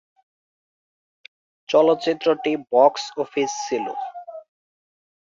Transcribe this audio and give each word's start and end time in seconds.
চলচ্চিত্রটি 1.69 2.51
box 2.71 3.03
office 3.17 3.51
ছিলো। 3.67 3.93